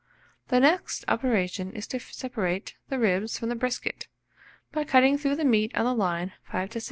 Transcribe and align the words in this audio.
The, 0.47 0.59
next 0.59 1.05
operation 1.07 1.73
is 1.73 1.85
to 1.89 1.99
separate 1.99 2.73
the 2.89 2.97
ribs 2.97 3.37
from 3.37 3.49
the 3.49 3.55
brisket, 3.55 4.07
by 4.71 4.83
cutting 4.83 5.19
through 5.19 5.35
the 5.35 5.45
meat 5.45 5.77
on 5.77 5.85
the 5.85 5.93
line 5.93 6.33
5 6.51 6.69
to 6.71 6.79
6. 6.79 6.79